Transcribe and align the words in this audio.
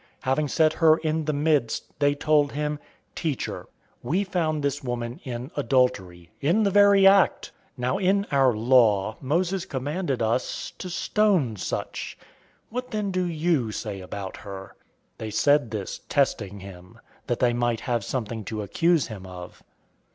Having 0.21 0.47
set 0.47 0.73
her 0.73 0.97
in 0.97 1.25
the 1.25 1.31
midst, 1.31 1.83
008:004 1.99 1.99
they 1.99 2.15
told 2.15 2.51
him, 2.53 2.79
"Teacher, 3.13 3.67
we 4.01 4.23
found 4.23 4.63
this 4.63 4.83
woman 4.83 5.19
in 5.23 5.51
adultery, 5.55 6.31
in 6.41 6.63
the 6.63 6.71
very 6.71 7.05
act. 7.05 7.51
008:005 7.77 7.77
Now 7.77 7.97
in 7.99 8.25
our 8.31 8.51
law, 8.55 9.17
Moses 9.21 9.65
commanded 9.67 10.19
us 10.23 10.73
to 10.79 10.89
stone 10.89 11.55
such.{Leviticus 11.55 12.15
20:10; 12.71 12.71
Deuteronomy 12.71 12.71
22:22} 12.71 12.71
What 12.71 12.89
then 12.91 13.11
do 13.11 13.25
you 13.27 13.71
say 13.71 14.01
about 14.01 14.37
her?" 14.37 14.75
008:006 15.19 15.19
They 15.19 15.29
said 15.29 15.69
this 15.69 15.99
testing 16.09 16.59
him, 16.61 16.99
that 17.27 17.39
they 17.39 17.53
might 17.53 17.81
have 17.81 18.03
something 18.03 18.43
to 18.45 18.63
accuse 18.63 19.05
him 19.05 19.27
of. 19.27 19.61